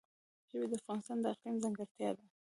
ژبې 0.49 0.65
د 0.71 0.73
افغانستان 0.81 1.17
د 1.21 1.25
اقلیم 1.33 1.55
ځانګړتیا 1.63 2.09
ده. 2.17 2.23